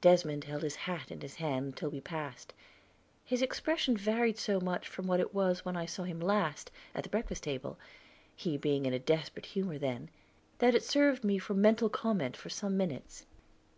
Desmond 0.00 0.44
held 0.44 0.62
his 0.62 0.74
hat 0.76 1.10
in 1.10 1.20
his 1.20 1.34
hand 1.34 1.76
till 1.76 1.90
we 1.90 1.98
had 1.98 2.04
passed; 2.04 2.54
his 3.26 3.42
expression 3.42 3.94
varied 3.94 4.38
so 4.38 4.58
much 4.58 4.88
from 4.88 5.06
what 5.06 5.20
it 5.20 5.34
was 5.34 5.66
when 5.66 5.76
I 5.76 5.84
saw 5.84 6.04
him 6.04 6.18
last, 6.18 6.70
at 6.94 7.02
the 7.02 7.10
breakfast 7.10 7.42
table, 7.42 7.78
he 8.34 8.56
being 8.56 8.86
in 8.86 8.94
a 8.94 8.98
desperate 8.98 9.44
humor 9.44 9.76
then, 9.76 10.08
that 10.60 10.74
it 10.74 10.82
served 10.82 11.24
me 11.24 11.38
for 11.38 11.52
mental 11.52 11.90
comment 11.90 12.38
for 12.38 12.48
some 12.48 12.78
minutes. 12.78 13.26